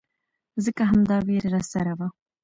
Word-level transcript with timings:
ځکه 0.63 0.83
همدا 0.91 1.17
ويره 1.25 1.49
راسره 1.55 1.93
وه. 1.97 2.07